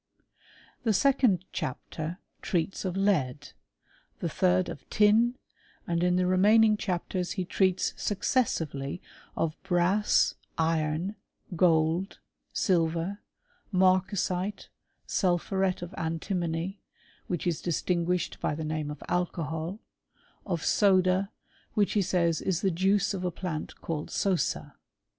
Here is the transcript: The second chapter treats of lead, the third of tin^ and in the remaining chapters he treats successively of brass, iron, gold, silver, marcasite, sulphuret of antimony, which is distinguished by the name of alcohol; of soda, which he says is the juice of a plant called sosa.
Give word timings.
The 0.81 0.93
second 0.93 1.45
chapter 1.53 2.17
treats 2.41 2.85
of 2.85 2.97
lead, 2.97 3.49
the 4.17 4.29
third 4.29 4.67
of 4.67 4.89
tin^ 4.89 5.35
and 5.85 6.01
in 6.03 6.15
the 6.15 6.25
remaining 6.25 6.75
chapters 6.75 7.33
he 7.33 7.45
treats 7.45 7.93
successively 7.97 8.99
of 9.37 9.53
brass, 9.61 10.33
iron, 10.57 11.17
gold, 11.55 12.17
silver, 12.51 13.19
marcasite, 13.71 14.69
sulphuret 15.07 15.83
of 15.83 15.93
antimony, 15.95 16.79
which 17.27 17.45
is 17.45 17.61
distinguished 17.61 18.39
by 18.39 18.55
the 18.55 18.65
name 18.65 18.89
of 18.89 19.03
alcohol; 19.07 19.77
of 20.47 20.65
soda, 20.65 21.29
which 21.75 21.93
he 21.93 22.01
says 22.01 22.41
is 22.41 22.61
the 22.61 22.71
juice 22.71 23.13
of 23.13 23.23
a 23.23 23.29
plant 23.29 23.79
called 23.81 24.09
sosa. 24.09 24.73